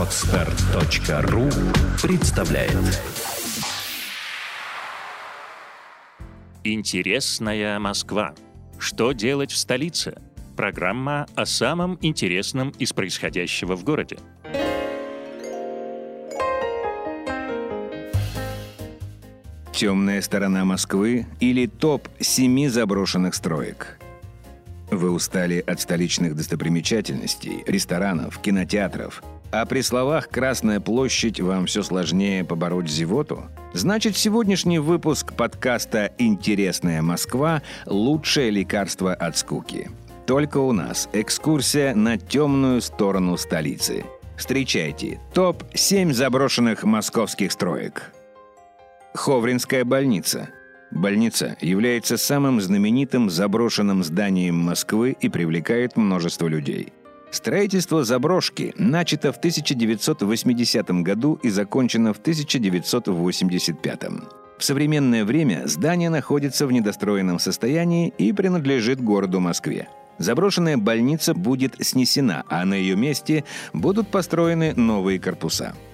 Отстар.ру 0.00 1.50
представляет 2.02 3.02
Интересная 6.64 7.78
Москва. 7.78 8.34
Что 8.78 9.12
делать 9.12 9.52
в 9.52 9.58
столице? 9.58 10.14
Программа 10.56 11.26
о 11.34 11.44
самом 11.44 11.98
интересном 12.00 12.70
из 12.78 12.94
происходящего 12.94 13.76
в 13.76 13.84
городе. 13.84 14.16
Темная 19.74 20.22
сторона 20.22 20.64
Москвы 20.64 21.26
или 21.40 21.66
топ 21.66 22.08
семи 22.20 22.68
заброшенных 22.68 23.34
строек. 23.34 23.98
Вы 24.90 25.10
устали 25.10 25.62
от 25.66 25.78
столичных 25.78 26.34
достопримечательностей, 26.36 27.64
ресторанов, 27.66 28.38
кинотеатров, 28.38 29.22
а 29.52 29.66
при 29.66 29.80
словах 29.82 30.28
«Красная 30.28 30.80
площадь» 30.80 31.40
вам 31.40 31.66
все 31.66 31.82
сложнее 31.82 32.44
побороть 32.44 32.88
зевоту? 32.88 33.44
Значит, 33.72 34.16
сегодняшний 34.16 34.78
выпуск 34.78 35.32
подкаста 35.34 36.12
«Интересная 36.18 37.02
Москва»– 37.02 37.62
лучшее 37.86 38.50
лекарство 38.50 39.14
от 39.14 39.36
скуки. 39.36 39.90
Только 40.26 40.58
у 40.58 40.72
нас 40.72 41.08
экскурсия 41.12 41.94
на 41.94 42.16
темную 42.16 42.80
сторону 42.80 43.36
столицы. 43.36 44.04
Встречайте 44.36 45.20
топ-7 45.34 46.12
заброшенных 46.12 46.84
московских 46.84 47.52
строек. 47.52 48.12
Ховринская 49.14 49.84
больница. 49.84 50.48
Больница 50.90 51.56
является 51.60 52.16
самым 52.16 52.60
знаменитым 52.60 53.30
заброшенным 53.30 54.02
зданием 54.02 54.56
Москвы 54.56 55.16
и 55.20 55.28
привлекает 55.28 55.96
множество 55.96 56.46
людей. 56.46 56.92
Строительство 57.30 58.04
заброшки 58.04 58.74
начато 58.76 59.32
в 59.32 59.36
1980 59.36 60.90
году 61.02 61.38
и 61.42 61.48
закончено 61.48 62.12
в 62.12 62.18
1985. 62.18 64.00
В 64.58 64.64
современное 64.64 65.24
время 65.24 65.62
здание 65.66 66.10
находится 66.10 66.66
в 66.66 66.72
недостроенном 66.72 67.38
состоянии 67.38 68.12
и 68.18 68.32
принадлежит 68.32 69.00
городу 69.00 69.40
Москве. 69.40 69.88
Заброшенная 70.18 70.76
больница 70.76 71.32
будет 71.32 71.76
снесена, 71.80 72.44
а 72.48 72.64
на 72.66 72.74
ее 72.74 72.96
месте 72.96 73.44
будут 73.72 74.08
построены 74.08 74.74
новые 74.74 75.18
корпуса– 75.18 75.74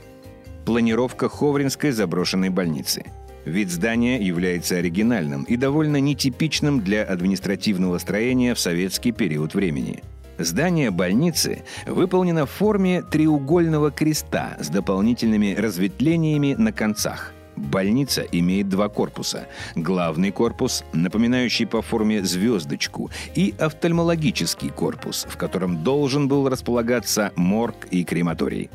планировка 0.66 1.28
Ховринской 1.28 1.92
заброшенной 1.92 2.50
больницы. 2.50 3.04
Вид 3.46 3.70
здания 3.70 4.20
является 4.20 4.76
оригинальным 4.76 5.44
и 5.44 5.56
довольно 5.56 5.98
нетипичным 6.00 6.80
для 6.80 7.04
административного 7.04 7.98
строения 7.98 8.54
в 8.54 8.58
советский 8.58 9.12
период 9.12 9.54
времени. 9.54 10.02
Здание 10.38 10.90
больницы 10.90 11.62
выполнено 11.86 12.46
в 12.46 12.50
форме 12.50 13.02
треугольного 13.02 13.90
креста 13.90 14.56
с 14.60 14.68
дополнительными 14.68 15.54
разветвлениями 15.54 16.54
на 16.54 16.72
концах. 16.72 17.32
Больница 17.56 18.22
имеет 18.32 18.68
два 18.68 18.90
корпуса. 18.90 19.46
Главный 19.74 20.30
корпус, 20.30 20.84
напоминающий 20.92 21.66
по 21.66 21.80
форме 21.80 22.22
звездочку, 22.22 23.10
и 23.34 23.54
офтальмологический 23.58 24.68
корпус, 24.68 25.26
в 25.28 25.38
котором 25.38 25.82
должен 25.82 26.28
был 26.28 26.48
располагаться 26.50 27.32
морг 27.34 27.86
и 27.90 28.04
крематорий. 28.04 28.70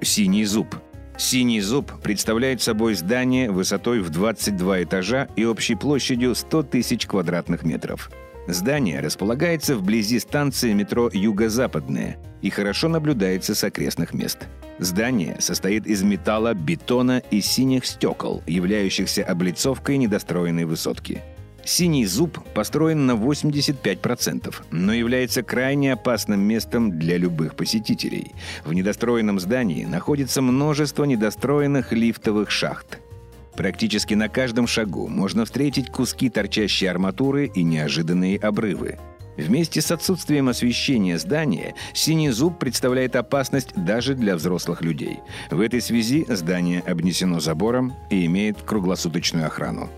«Синий 0.00 0.46
зуб». 0.46 0.74
«Синий 1.18 1.60
зуб» 1.60 1.92
представляет 2.02 2.62
собой 2.62 2.94
здание 2.94 3.50
высотой 3.50 4.00
в 4.00 4.08
22 4.08 4.84
этажа 4.84 5.28
и 5.36 5.44
общей 5.44 5.74
площадью 5.74 6.34
100 6.34 6.62
тысяч 6.62 7.06
квадратных 7.06 7.62
метров. 7.62 8.10
Здание 8.52 9.00
располагается 9.00 9.76
вблизи 9.76 10.18
станции 10.18 10.72
метро 10.72 11.08
«Юго-Западная» 11.12 12.18
и 12.42 12.50
хорошо 12.50 12.88
наблюдается 12.88 13.54
с 13.54 13.62
окрестных 13.62 14.12
мест. 14.12 14.38
Здание 14.78 15.36
состоит 15.38 15.86
из 15.86 16.02
металла, 16.02 16.54
бетона 16.54 17.22
и 17.30 17.40
синих 17.40 17.86
стекол, 17.86 18.42
являющихся 18.46 19.22
облицовкой 19.22 19.98
недостроенной 19.98 20.64
высотки– 20.64 21.22
Синий 21.64 22.06
зуб 22.06 22.38
построен 22.54 23.06
на 23.06 23.12
85%, 23.12 24.54
но 24.70 24.92
является 24.92 25.42
крайне 25.42 25.92
опасным 25.92 26.40
местом 26.40 26.98
для 26.98 27.16
любых 27.16 27.54
посетителей. 27.54 28.32
В 28.64 28.72
недостроенном 28.72 29.38
здании 29.38 29.84
находится 29.84 30.42
множество 30.42 31.04
недостроенных 31.04 31.92
лифтовых 31.92 32.50
шахт. 32.50 32.98
Практически 33.56 34.14
на 34.14 34.28
каждом 34.28 34.66
шагу 34.66 35.08
можно 35.08 35.44
встретить 35.44 35.90
куски 35.90 36.30
торчащей 36.30 36.88
арматуры 36.88 37.46
и 37.46 37.62
неожиданные 37.62 38.38
обрывы. 38.38 38.98
Вместе 39.36 39.80
с 39.80 39.90
отсутствием 39.90 40.48
освещения 40.48 41.18
здания, 41.18 41.74
синий 41.94 42.30
зуб 42.30 42.58
представляет 42.58 43.16
опасность 43.16 43.72
даже 43.74 44.14
для 44.14 44.36
взрослых 44.36 44.82
людей. 44.82 45.20
В 45.50 45.60
этой 45.60 45.80
связи 45.80 46.26
здание 46.28 46.80
обнесено 46.80 47.40
забором 47.40 47.94
и 48.10 48.26
имеет 48.26 48.60
круглосуточную 48.62 49.46
охрану 49.46 49.88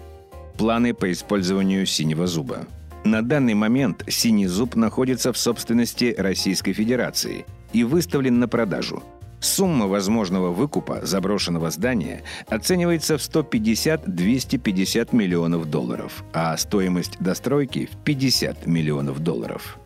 планы 0.57 0.95
по 0.95 1.11
использованию 1.11 1.87
синего 1.87 2.27
зуба. 2.27 2.67
На 3.05 3.23
данный 3.23 3.55
момент 3.55 4.05
синий 4.09 4.47
зуб 4.47 4.77
находится 4.77 5.33
в 5.33 5.39
собственности 5.39 6.15
Российской 6.17 6.73
Федерации 6.73 7.47
и 7.73 7.83
выставлен 7.83 8.39
на 8.39 8.47
продажу. 8.47 9.03
Сумма 9.43 9.87
возможного 9.87 10.51
выкупа 10.51 11.01
заброшенного 11.03 11.71
здания 11.71 12.23
оценивается 12.49 13.19
в 13.19 13.21
150-250 13.21 15.15
миллионов 15.15 15.69
долларов, 15.69 16.25
а 16.33 16.57
стоимость 16.57 17.19
достройки 17.21 17.91
в 17.93 17.97
50 18.05 18.67
миллионов 18.67 19.19
долларов. 19.19 19.79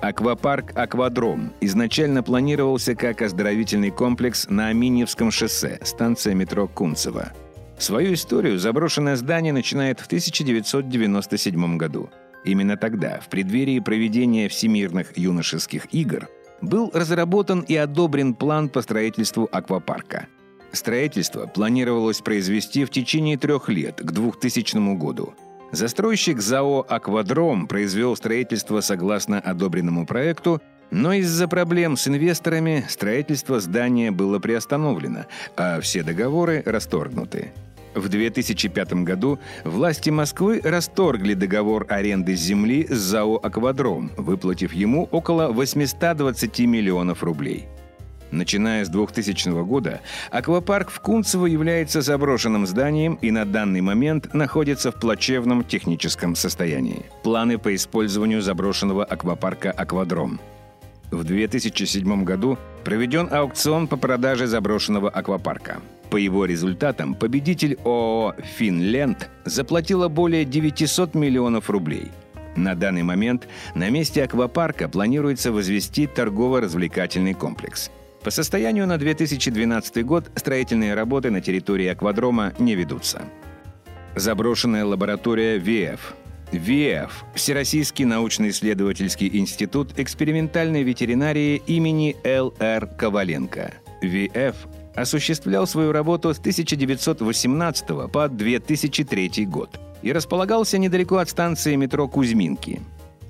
Аквапарк 0.00 0.72
«Аквадром» 0.76 1.52
изначально 1.60 2.22
планировался 2.22 2.94
как 2.94 3.22
оздоровительный 3.22 3.90
комплекс 3.90 4.46
на 4.48 4.68
Аминьевском 4.68 5.32
шоссе, 5.32 5.80
станция 5.82 6.34
метро 6.34 6.68
Кунцево– 6.68 7.32
Свою 7.80 8.12
историю 8.12 8.58
заброшенное 8.58 9.16
здание 9.16 9.54
начинает 9.54 10.00
в 10.00 10.06
1997 10.06 11.78
году. 11.78 12.10
Именно 12.44 12.76
тогда, 12.76 13.20
в 13.20 13.30
преддверии 13.30 13.80
проведения 13.80 14.50
Всемирных 14.50 15.16
юношеских 15.16 15.86
игр, 15.94 16.28
был 16.60 16.90
разработан 16.92 17.60
и 17.60 17.76
одобрен 17.76 18.34
план 18.34 18.68
по 18.68 18.82
строительству 18.82 19.48
аквапарка. 19.50 20.26
Строительство 20.72 21.46
планировалось 21.46 22.20
произвести 22.20 22.84
в 22.84 22.90
течение 22.90 23.36
трех 23.36 23.68
лет, 23.68 23.96
к 23.96 24.10
2000 24.10 24.96
году. 24.96 25.34
Застройщик 25.72 26.40
ЗАО 26.40 26.84
«Аквадром» 26.88 27.66
произвел 27.66 28.16
строительство 28.16 28.80
согласно 28.80 29.38
одобренному 29.38 30.04
проекту, 30.04 30.60
но 30.90 31.12
из-за 31.12 31.46
проблем 31.46 31.96
с 31.96 32.08
инвесторами 32.08 32.84
строительство 32.88 33.60
здания 33.60 34.10
было 34.10 34.40
приостановлено, 34.40 35.26
а 35.56 35.80
все 35.80 36.02
договоры 36.02 36.62
расторгнуты. 36.66 37.52
В 37.94 38.08
2005 38.08 38.92
году 39.04 39.38
власти 39.64 40.10
Москвы 40.10 40.60
расторгли 40.62 41.34
договор 41.34 41.86
аренды 41.88 42.34
земли 42.34 42.86
с 42.88 42.96
ЗАО 42.96 43.40
«Аквадром», 43.42 44.12
выплатив 44.16 44.72
ему 44.72 45.08
около 45.10 45.48
820 45.48 46.60
миллионов 46.60 47.24
рублей. 47.24 47.66
Начиная 48.30 48.84
с 48.84 48.88
2000 48.88 49.64
года, 49.64 50.00
аквапарк 50.30 50.90
в 50.90 51.00
Кунцево 51.00 51.46
является 51.46 52.00
заброшенным 52.00 52.64
зданием 52.64 53.14
и 53.14 53.32
на 53.32 53.44
данный 53.44 53.80
момент 53.80 54.32
находится 54.34 54.92
в 54.92 55.00
плачевном 55.00 55.64
техническом 55.64 56.36
состоянии. 56.36 57.04
Планы 57.24 57.58
по 57.58 57.74
использованию 57.74 58.40
заброшенного 58.40 59.04
аквапарка 59.04 59.72
«Аквадром». 59.72 60.38
В 61.10 61.24
2007 61.24 62.22
году 62.22 62.56
проведен 62.84 63.28
аукцион 63.32 63.88
по 63.88 63.96
продаже 63.96 64.46
заброшенного 64.46 65.10
аквапарка– 65.10 65.80
по 66.10 66.16
его 66.16 66.44
результатам 66.44 67.14
победитель 67.14 67.78
ООО 67.84 68.34
«Финленд» 68.56 69.30
заплатила 69.44 70.08
более 70.08 70.44
900 70.44 71.14
миллионов 71.14 71.70
рублей. 71.70 72.10
На 72.56 72.74
данный 72.74 73.04
момент 73.04 73.48
на 73.74 73.88
месте 73.90 74.24
аквапарка 74.24 74.88
планируется 74.88 75.52
возвести 75.52 76.06
торгово-развлекательный 76.06 77.34
комплекс. 77.34 77.90
По 78.24 78.30
состоянию 78.30 78.86
на 78.86 78.98
2012 78.98 80.04
год 80.04 80.30
строительные 80.34 80.94
работы 80.94 81.30
на 81.30 81.40
территории 81.40 81.86
аквадрома 81.86 82.52
не 82.58 82.74
ведутся. 82.74 83.22
Заброшенная 84.16 84.84
лаборатория 84.84 85.56
ВИЭФ 85.58 86.16
ВИЭФ– 86.52 87.24
Всероссийский 87.34 88.04
научно-исследовательский 88.04 89.30
институт 89.38 89.96
экспериментальной 89.96 90.82
ветеринарии 90.82 91.62
имени 91.66 92.16
Л.Р. 92.24 92.86
Коваленко. 92.86 93.72
ВИЭФ 94.02 94.56
осуществлял 95.00 95.66
свою 95.66 95.92
работу 95.92 96.32
с 96.32 96.38
1918 96.38 98.10
по 98.10 98.28
2003 98.28 99.46
год 99.46 99.80
и 100.02 100.12
располагался 100.12 100.78
недалеко 100.78 101.18
от 101.18 101.28
станции 101.28 101.74
метро 101.76 102.08
Кузьминки. 102.08 102.80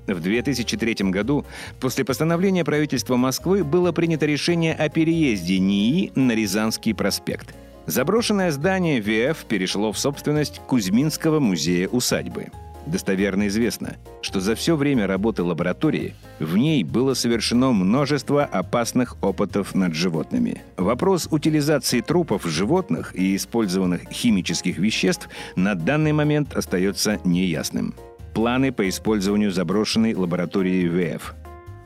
В 0.07 0.19
2003 0.19 1.11
году, 1.11 1.45
после 1.79 2.03
постановления 2.03 2.65
правительства 2.65 3.15
Москвы, 3.15 3.63
было 3.63 3.91
принято 3.91 4.25
решение 4.25 4.73
о 4.73 4.89
переезде 4.89 5.59
НИИ 5.59 6.11
на 6.15 6.33
Рязанский 6.33 6.93
проспект. 6.93 7.53
Заброшенное 7.85 8.51
здание 8.51 9.01
ВФ 9.01 9.45
перешло 9.45 9.91
в 9.91 9.97
собственность 9.97 10.59
Кузьминского 10.67 11.39
музея-усадьбы. 11.39 12.47
Достоверно 12.85 13.47
известно, 13.47 13.97
что 14.21 14.39
за 14.39 14.55
все 14.55 14.75
время 14.75 15.05
работы 15.05 15.43
лаборатории 15.43 16.15
в 16.39 16.57
ней 16.57 16.83
было 16.83 17.13
совершено 17.13 17.71
множество 17.71 18.43
опасных 18.43 19.21
опытов 19.21 19.75
над 19.75 19.93
животными. 19.93 20.61
Вопрос 20.77 21.27
утилизации 21.29 22.01
трупов 22.01 22.45
животных 22.45 23.15
и 23.15 23.35
использованных 23.35 24.09
химических 24.11 24.77
веществ 24.77 25.29
на 25.55 25.75
данный 25.75 26.11
момент 26.11 26.53
остается 26.53 27.19
неясным. 27.23 27.93
Планы 28.33 28.71
по 28.71 28.87
использованию 28.89 29.51
заброшенной 29.51 30.15
лаборатории 30.15 30.87
ВФ. 31.17 31.35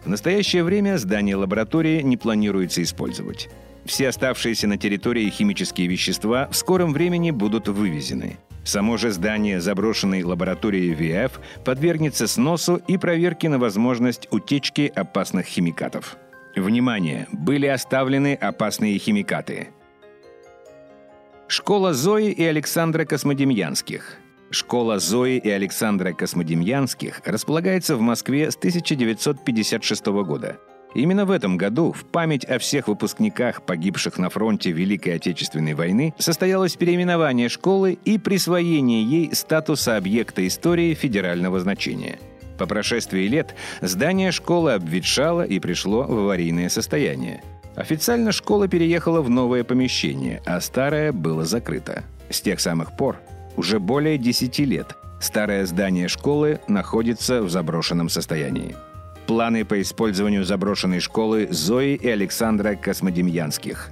В 0.05 0.07
настоящее 0.07 0.63
время 0.63 0.97
здание 0.97 1.35
лаборатории 1.35 2.01
не 2.01 2.15
планируется 2.15 2.83
использовать. 2.83 3.49
Все 3.85 4.09
оставшиеся 4.09 4.67
на 4.67 4.77
территории 4.77 5.29
химические 5.29 5.87
вещества 5.87 6.47
в 6.51 6.55
скором 6.55 6.93
времени 6.93 7.31
будут 7.31 7.67
вывезены. 7.67 8.37
Само 8.65 8.97
же 8.97 9.11
здание 9.11 9.61
заброшенной 9.61 10.23
лаборатории 10.23 10.93
ВФ 10.95 11.39
подвергнется 11.63 12.25
сносу 12.25 12.81
и 12.87 12.97
проверке 12.97 13.47
на 13.47 13.59
возможность 13.59 14.27
утечки 14.31 14.91
опасных 14.93 15.45
химикатов. 15.45 16.17
Внимание! 16.55 17.27
Были 17.31 17.67
оставлены 17.67 18.33
опасные 18.33 18.97
химикаты. 18.97 19.69
Школа 21.47 21.93
Зои 21.93 22.31
и 22.31 22.43
Александра 22.43 23.05
Космодемьянских. 23.05 24.17
Школа 24.49 24.97
Зои 24.97 25.37
и 25.37 25.49
Александра 25.49 26.11
Космодемьянских 26.13 27.21
располагается 27.23 27.95
в 27.95 28.01
Москве 28.01 28.49
с 28.49 28.55
1956 28.55 30.05
года– 30.07 30.57
Именно 30.95 31.25
в 31.25 31.31
этом 31.31 31.57
году 31.57 31.91
в 31.91 32.05
память 32.05 32.45
о 32.45 32.57
всех 32.57 32.87
выпускниках, 32.87 33.61
погибших 33.63 34.17
на 34.17 34.29
фронте 34.29 34.71
Великой 34.71 35.15
Отечественной 35.15 35.73
войны, 35.73 36.13
состоялось 36.17 36.77
переименование 36.77 37.49
школы 37.49 37.99
и 38.05 38.17
присвоение 38.17 39.03
ей 39.03 39.35
статуса 39.35 39.97
объекта 39.97 40.47
истории 40.47 40.93
федерального 40.93 41.59
значения. 41.59 42.17
По 42.57 42.65
прошествии 42.65 43.27
лет 43.27 43.55
здание 43.81 44.31
школы 44.31 44.71
обветшало 44.71 45.41
и 45.41 45.59
пришло 45.59 46.03
в 46.03 46.17
аварийное 46.17 46.69
состояние. 46.69 47.43
Официально 47.75 48.31
школа 48.31 48.69
переехала 48.69 49.21
в 49.21 49.29
новое 49.29 49.65
помещение, 49.65 50.41
а 50.45 50.61
старое 50.61 51.11
было 51.11 51.43
закрыто. 51.43 52.05
С 52.29 52.39
тех 52.39 52.61
самых 52.61 52.95
пор, 52.95 53.17
уже 53.57 53.81
более 53.81 54.17
10 54.17 54.59
лет, 54.59 54.95
старое 55.19 55.65
здание 55.65 56.07
школы 56.07 56.61
находится 56.69 57.43
в 57.43 57.49
заброшенном 57.49 58.07
состоянии 58.07 58.77
планы 59.25 59.65
по 59.65 59.81
использованию 59.81 60.43
заброшенной 60.43 60.99
школы 60.99 61.47
Зои 61.49 61.95
и 61.95 62.07
Александра 62.07 62.75
Космодемьянских. 62.75 63.91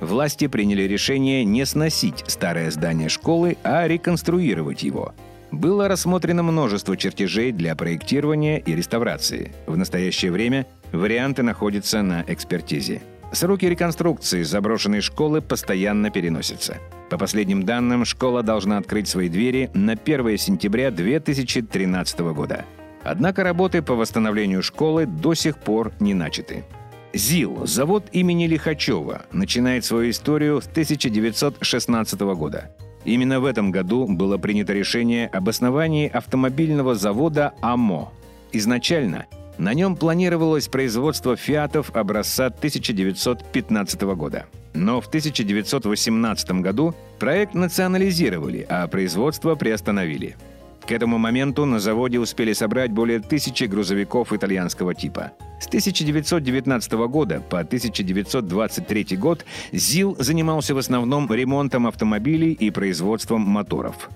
Власти 0.00 0.46
приняли 0.46 0.82
решение 0.82 1.44
не 1.44 1.64
сносить 1.64 2.24
старое 2.26 2.70
здание 2.70 3.08
школы, 3.08 3.56
а 3.62 3.86
реконструировать 3.86 4.82
его. 4.82 5.14
Было 5.50 5.88
рассмотрено 5.88 6.42
множество 6.42 6.96
чертежей 6.96 7.52
для 7.52 7.76
проектирования 7.76 8.58
и 8.58 8.74
реставрации. 8.74 9.52
В 9.66 9.76
настоящее 9.76 10.32
время 10.32 10.66
варианты 10.92 11.42
находятся 11.42 12.02
на 12.02 12.24
экспертизе. 12.26 13.02
Сроки 13.32 13.64
реконструкции 13.66 14.42
заброшенной 14.42 15.00
школы 15.00 15.40
постоянно 15.40 16.10
переносятся. 16.10 16.78
По 17.10 17.18
последним 17.18 17.64
данным, 17.64 18.04
школа 18.04 18.42
должна 18.42 18.78
открыть 18.78 19.08
свои 19.08 19.28
двери 19.28 19.70
на 19.74 19.92
1 19.92 20.38
сентября 20.38 20.90
2013 20.90 22.20
года. 22.32 22.64
Однако 23.04 23.44
работы 23.44 23.82
по 23.82 23.94
восстановлению 23.94 24.62
школы 24.62 25.04
до 25.06 25.34
сих 25.34 25.58
пор 25.58 25.92
не 26.00 26.14
начаты. 26.14 26.64
ЗИЛ, 27.12 27.66
завод 27.66 28.06
имени 28.12 28.46
Лихачева, 28.46 29.26
начинает 29.30 29.84
свою 29.84 30.10
историю 30.10 30.60
с 30.60 30.66
1916 30.66 32.20
года. 32.20 32.74
Именно 33.04 33.38
в 33.40 33.44
этом 33.44 33.70
году 33.70 34.06
было 34.08 34.38
принято 34.38 34.72
решение 34.72 35.28
об 35.28 35.48
основании 35.48 36.08
автомобильного 36.08 36.94
завода 36.94 37.52
АМО. 37.60 38.10
Изначально 38.52 39.26
на 39.58 39.74
нем 39.74 39.94
планировалось 39.94 40.66
производство 40.66 41.36
«Фиатов» 41.36 41.94
образца 41.94 42.46
1915 42.46 44.02
года. 44.16 44.46
Но 44.72 45.00
в 45.00 45.06
1918 45.06 46.50
году 46.62 46.94
проект 47.20 47.54
национализировали, 47.54 48.66
а 48.68 48.88
производство 48.88 49.54
приостановили– 49.54 50.36
к 50.86 50.92
этому 50.92 51.18
моменту 51.18 51.64
на 51.64 51.80
заводе 51.80 52.18
успели 52.18 52.52
собрать 52.52 52.90
более 52.90 53.20
тысячи 53.20 53.64
грузовиков 53.64 54.32
итальянского 54.32 54.94
типа. 54.94 55.32
С 55.60 55.66
1919 55.66 56.92
года 57.08 57.40
по 57.40 57.60
1923 57.60 59.16
год 59.16 59.44
ЗИЛ 59.72 60.16
занимался 60.18 60.74
в 60.74 60.78
основном 60.78 61.32
ремонтом 61.32 61.86
автомобилей 61.86 62.52
и 62.52 62.70
производством 62.70 63.40
моторов. 63.42 64.10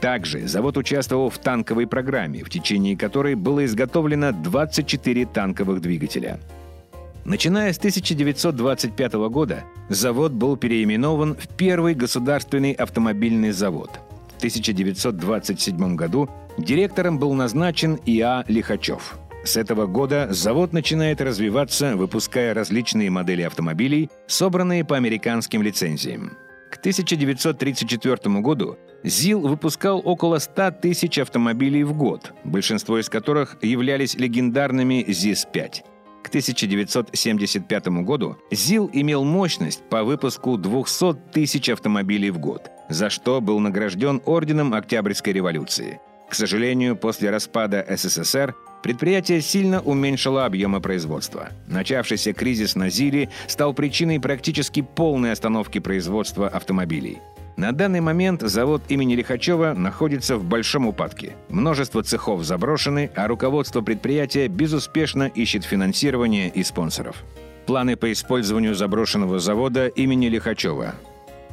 Также 0.00 0.46
завод 0.46 0.76
участвовал 0.76 1.30
в 1.30 1.38
танковой 1.38 1.86
программе, 1.86 2.44
в 2.44 2.50
течение 2.50 2.96
которой 2.96 3.34
было 3.34 3.64
изготовлено 3.64 4.32
24 4.32 5.26
танковых 5.26 5.80
двигателя. 5.80 6.38
Начиная 7.24 7.72
с 7.72 7.78
1925 7.78 9.14
года 9.14 9.64
завод 9.88 10.32
был 10.32 10.56
переименован 10.56 11.34
в 11.34 11.48
Первый 11.48 11.94
государственный 11.94 12.72
автомобильный 12.72 13.50
завод– 13.50 13.90
1927 14.36 15.96
году 15.96 16.28
директором 16.58 17.18
был 17.18 17.32
назначен 17.34 17.94
И.А. 18.06 18.44
Лихачев. 18.48 19.18
С 19.44 19.56
этого 19.56 19.86
года 19.86 20.28
завод 20.30 20.72
начинает 20.72 21.20
развиваться, 21.20 21.96
выпуская 21.96 22.52
различные 22.52 23.10
модели 23.10 23.42
автомобилей, 23.42 24.10
собранные 24.26 24.84
по 24.84 24.96
американским 24.96 25.62
лицензиям. 25.62 26.36
К 26.70 26.78
1934 26.78 28.40
году 28.40 28.76
ЗИЛ 29.04 29.46
выпускал 29.46 30.02
около 30.04 30.38
100 30.38 30.72
тысяч 30.82 31.18
автомобилей 31.18 31.84
в 31.84 31.96
год, 31.96 32.32
большинство 32.42 32.98
из 32.98 33.08
которых 33.08 33.56
являлись 33.62 34.16
легендарными 34.16 35.04
ЗИС-5. 35.06 35.84
К 36.26 36.28
1975 36.28 37.86
году 38.02 38.36
ЗИЛ 38.50 38.90
имел 38.92 39.22
мощность 39.22 39.88
по 39.88 40.02
выпуску 40.02 40.56
200 40.56 41.30
тысяч 41.32 41.68
автомобилей 41.68 42.30
в 42.30 42.38
год, 42.40 42.68
за 42.88 43.10
что 43.10 43.40
был 43.40 43.60
награжден 43.60 44.20
Орденом 44.26 44.74
Октябрьской 44.74 45.32
революции. 45.32 46.00
К 46.28 46.34
сожалению, 46.34 46.96
после 46.96 47.30
распада 47.30 47.86
СССР 47.88 48.56
предприятие 48.82 49.40
сильно 49.40 49.80
уменьшило 49.80 50.46
объемы 50.46 50.80
производства. 50.80 51.50
Начавшийся 51.68 52.32
кризис 52.32 52.74
на 52.74 52.90
ЗИЛе 52.90 53.30
стал 53.46 53.72
причиной 53.72 54.18
практически 54.18 54.82
полной 54.82 55.30
остановки 55.30 55.78
производства 55.78 56.48
автомобилей– 56.48 57.18
на 57.56 57.72
данный 57.72 58.00
момент 58.00 58.42
завод 58.42 58.82
имени 58.88 59.14
Лихачева 59.14 59.72
находится 59.74 60.36
в 60.36 60.44
большом 60.44 60.86
упадке. 60.86 61.36
Множество 61.48 62.02
цехов 62.02 62.44
заброшены, 62.44 63.10
а 63.16 63.26
руководство 63.26 63.80
предприятия 63.80 64.48
безуспешно 64.48 65.24
ищет 65.24 65.64
финансирование 65.64 66.48
и 66.50 66.62
спонсоров. 66.62 67.24
Планы 67.66 67.96
по 67.96 68.12
использованию 68.12 68.74
заброшенного 68.74 69.38
завода 69.38 69.88
имени 69.88 70.26
Лихачева. 70.26 70.94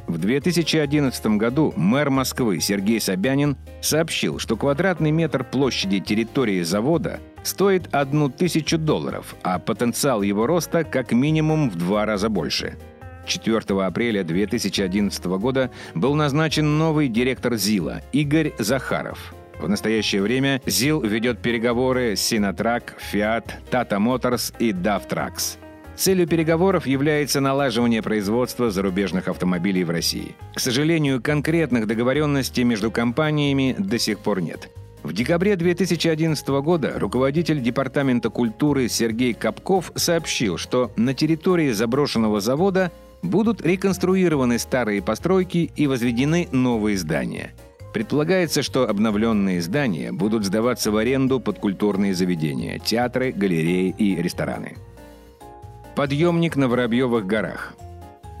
В 0.06 0.18
2011 0.18 1.26
году 1.38 1.72
мэр 1.76 2.10
Москвы 2.10 2.60
Сергей 2.60 3.00
Собянин 3.00 3.56
сообщил, 3.80 4.38
что 4.38 4.56
квадратный 4.58 5.10
метр 5.10 5.44
площади 5.44 5.98
территории 5.98 6.62
завода 6.62 7.20
стоит 7.42 7.88
одну 7.94 8.28
тысячу 8.28 8.76
долларов, 8.76 9.34
а 9.42 9.58
потенциал 9.58 10.20
его 10.20 10.46
роста 10.46 10.84
как 10.84 11.12
минимум 11.12 11.70
в 11.70 11.76
два 11.76 12.04
раза 12.04 12.28
больше– 12.28 12.76
4 13.26 13.84
апреля 13.84 14.24
2011 14.24 15.24
года 15.24 15.70
был 15.94 16.14
назначен 16.14 16.78
новый 16.78 17.08
директор 17.08 17.56
ЗИЛа 17.56 18.02
Игорь 18.12 18.52
Захаров. 18.58 19.34
В 19.58 19.68
настоящее 19.68 20.22
время 20.22 20.60
ЗИЛ 20.66 21.02
ведет 21.02 21.38
переговоры 21.38 22.16
с 22.16 22.20
Синатрак, 22.20 22.96
Фиат, 22.98 23.60
Тата 23.70 23.98
Моторс 23.98 24.52
и 24.58 24.72
Давтракс. 24.72 25.58
Целью 25.96 26.26
переговоров 26.26 26.86
является 26.86 27.40
налаживание 27.40 28.02
производства 28.02 28.70
зарубежных 28.70 29.28
автомобилей 29.28 29.84
в 29.84 29.90
России. 29.90 30.34
К 30.54 30.58
сожалению, 30.58 31.22
конкретных 31.22 31.86
договоренностей 31.86 32.64
между 32.64 32.90
компаниями 32.90 33.76
до 33.78 33.98
сих 33.98 34.18
пор 34.18 34.40
нет. 34.40 34.70
В 35.04 35.12
декабре 35.12 35.54
2011 35.54 36.48
года 36.48 36.94
руководитель 36.96 37.60
Департамента 37.60 38.30
культуры 38.30 38.88
Сергей 38.88 39.34
Капков 39.34 39.92
сообщил, 39.94 40.56
что 40.56 40.90
на 40.96 41.12
территории 41.12 41.72
заброшенного 41.72 42.40
завода 42.40 42.90
будут 43.24 43.62
реконструированы 43.62 44.58
старые 44.58 45.02
постройки 45.02 45.70
и 45.74 45.86
возведены 45.86 46.48
новые 46.52 46.96
здания. 46.96 47.54
Предполагается, 47.92 48.62
что 48.62 48.88
обновленные 48.88 49.62
здания 49.62 50.12
будут 50.12 50.44
сдаваться 50.44 50.90
в 50.90 50.96
аренду 50.96 51.40
под 51.40 51.58
культурные 51.58 52.14
заведения, 52.14 52.78
театры, 52.78 53.32
галереи 53.32 53.94
и 53.96 54.16
рестораны. 54.16 54.76
Подъемник 55.94 56.56
на 56.56 56.68
Воробьевых 56.68 57.24
горах. 57.24 57.74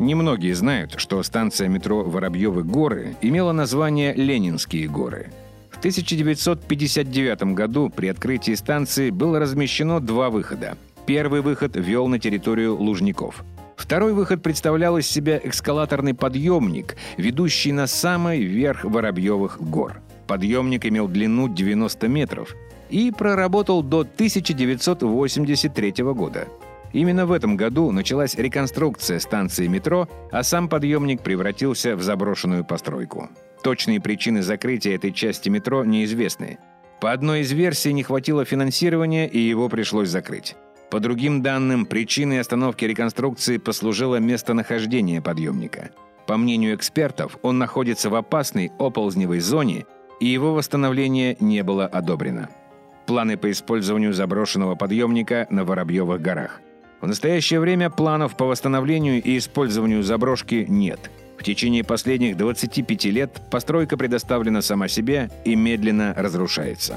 Немногие 0.00 0.56
знают, 0.56 0.94
что 0.96 1.22
станция 1.22 1.68
метро 1.68 2.02
Воробьевы 2.02 2.64
горы 2.64 3.16
имела 3.22 3.52
название 3.52 4.12
Ленинские 4.12 4.88
горы. 4.88 5.30
В 5.70 5.78
1959 5.78 7.54
году 7.54 7.92
при 7.94 8.08
открытии 8.08 8.54
станции 8.54 9.10
было 9.10 9.38
размещено 9.38 10.00
два 10.00 10.30
выхода. 10.30 10.76
Первый 11.06 11.42
выход 11.42 11.76
вел 11.76 12.08
на 12.08 12.18
территорию 12.18 12.74
Лужников– 12.76 13.44
Второй 13.76 14.12
выход 14.12 14.42
представлял 14.42 14.98
из 14.98 15.06
себя 15.06 15.40
эскалаторный 15.42 16.14
подъемник, 16.14 16.96
ведущий 17.16 17.72
на 17.72 17.86
самый 17.86 18.42
верх 18.42 18.84
Воробьевых 18.84 19.60
гор. 19.60 20.00
Подъемник 20.26 20.86
имел 20.86 21.08
длину 21.08 21.48
90 21.48 22.08
метров 22.08 22.54
и 22.88 23.10
проработал 23.10 23.82
до 23.82 24.00
1983 24.00 25.92
года. 26.14 26.48
Именно 26.92 27.26
в 27.26 27.32
этом 27.32 27.56
году 27.56 27.90
началась 27.90 28.36
реконструкция 28.36 29.18
станции 29.18 29.66
метро, 29.66 30.08
а 30.30 30.44
сам 30.44 30.68
подъемник 30.68 31.22
превратился 31.22 31.96
в 31.96 32.02
заброшенную 32.02 32.64
постройку. 32.64 33.28
Точные 33.64 34.00
причины 34.00 34.42
закрытия 34.42 34.94
этой 34.94 35.10
части 35.12 35.48
метро 35.48 35.84
неизвестны. 35.84 36.58
По 37.00 37.10
одной 37.12 37.40
из 37.40 37.50
версий 37.50 37.92
не 37.92 38.04
хватило 38.04 38.44
финансирования, 38.44 39.26
и 39.28 39.38
его 39.40 39.68
пришлось 39.68 40.08
закрыть. 40.08 40.54
По 40.90 41.00
другим 41.00 41.42
данным, 41.42 41.86
причиной 41.86 42.40
остановки 42.40 42.84
реконструкции 42.84 43.56
послужило 43.56 44.16
местонахождение 44.16 45.20
подъемника. 45.20 45.90
По 46.26 46.36
мнению 46.36 46.74
экспертов, 46.74 47.36
он 47.42 47.58
находится 47.58 48.10
в 48.10 48.14
опасной 48.14 48.70
оползневой 48.78 49.40
зоне, 49.40 49.86
и 50.20 50.26
его 50.26 50.54
восстановление 50.54 51.36
не 51.40 51.62
было 51.62 51.86
одобрено. 51.86 52.48
Планы 53.06 53.36
по 53.36 53.50
использованию 53.50 54.14
заброшенного 54.14 54.74
подъемника 54.74 55.46
на 55.50 55.64
Воробьевых 55.64 56.22
горах. 56.22 56.60
В 57.00 57.06
настоящее 57.06 57.60
время 57.60 57.90
планов 57.90 58.36
по 58.36 58.46
восстановлению 58.46 59.22
и 59.22 59.36
использованию 59.36 60.02
заброшки 60.02 60.64
нет. 60.66 61.10
В 61.36 61.42
течение 61.42 61.84
последних 61.84 62.38
25 62.38 63.04
лет 63.06 63.42
постройка 63.50 63.98
предоставлена 63.98 64.62
сама 64.62 64.88
себе 64.88 65.28
и 65.44 65.54
медленно 65.56 66.14
разрушается. 66.16 66.96